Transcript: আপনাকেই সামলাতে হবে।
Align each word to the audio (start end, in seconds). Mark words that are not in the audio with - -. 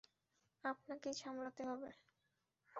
আপনাকেই 0.63 1.13
সামলাতে 1.13 1.61
হবে। 1.63 1.89